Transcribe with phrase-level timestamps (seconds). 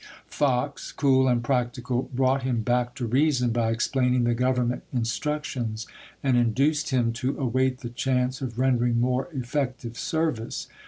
[0.25, 5.85] Fox, cool and practical, brought him back to reason by explaining the Government instructions,
[6.23, 10.67] and induced him to await the chance of rendering more effective serv ice.